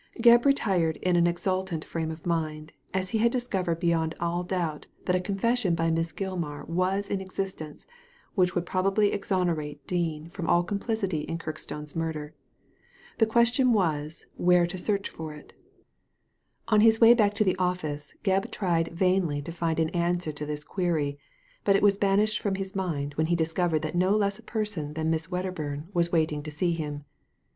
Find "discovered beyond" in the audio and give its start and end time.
3.31-4.15